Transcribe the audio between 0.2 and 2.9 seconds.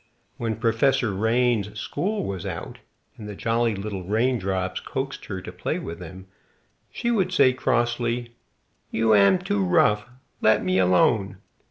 When Professor Rain's school was out,